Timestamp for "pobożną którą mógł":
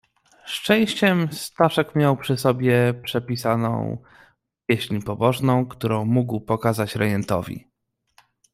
5.01-6.41